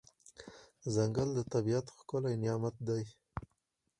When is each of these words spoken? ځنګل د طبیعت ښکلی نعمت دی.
ځنګل 0.93 1.29
د 1.35 1.39
طبیعت 1.53 1.85
ښکلی 1.97 2.35
نعمت 2.43 2.75
دی. 2.87 3.03